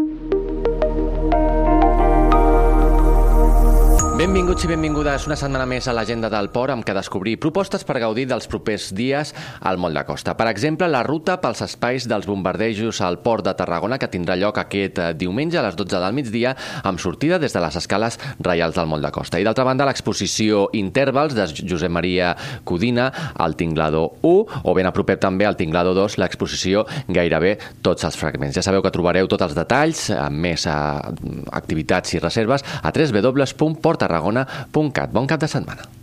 [0.00, 0.39] you.
[4.20, 7.94] Benvinguts i benvingudes una setmana més a l'agenda del port amb què descobrir propostes per
[8.02, 9.30] gaudir dels propers dies
[9.64, 10.34] al Moll de Costa.
[10.36, 14.60] Per exemple, la ruta pels espais dels bombardejos al port de Tarragona que tindrà lloc
[14.60, 16.52] aquest eh, diumenge a les 12 del migdia
[16.84, 19.40] amb sortida des de les escales reials del Moll de Costa.
[19.40, 22.34] I d'altra banda, l'exposició Intervals de Josep Maria
[22.68, 23.08] Codina
[23.40, 28.20] al Tinglado 1 o ben a propet també al Tinglado 2 l'exposició gairebé tots els
[28.20, 28.60] fragments.
[28.60, 30.76] Ja sabeu que trobareu tots els detalls amb més eh,
[31.56, 32.92] activitats i reserves a
[34.10, 35.12] www.portarragona.cat.
[35.12, 35.99] Bon cap de setmana.